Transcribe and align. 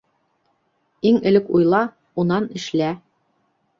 Иң 1.11 1.21
элек 1.31 1.51
уйла, 1.59 1.81
унан 2.25 2.49
эшлә. 2.61 2.91